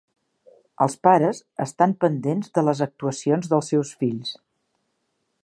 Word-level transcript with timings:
Els 0.85 0.95
pares 1.07 1.41
estan 1.65 1.93
pendents 2.05 2.49
de 2.59 2.65
les 2.71 2.81
actuacions 2.87 3.53
dels 3.53 3.71
seus 3.75 3.93
fills. 4.03 4.35